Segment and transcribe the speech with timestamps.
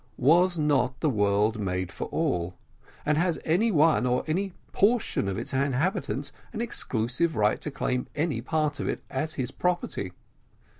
[0.17, 2.55] Was not the world made for all?
[3.05, 8.07] and has any one, or any portion of its inhabitants an exclusive right to claim
[8.15, 10.13] any part of it, as his property?